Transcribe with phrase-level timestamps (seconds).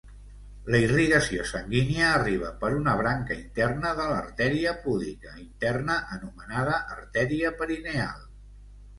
[0.75, 8.25] La irrigació sanguínia arriba per una branca interna de l'artèria púdica interna, anomenada artèria perineal.